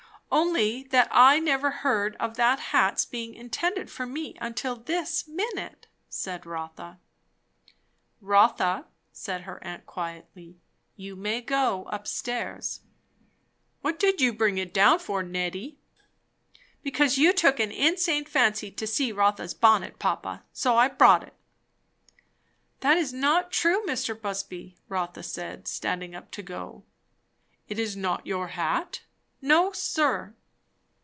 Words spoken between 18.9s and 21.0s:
Rotha's bonnet, papa; so I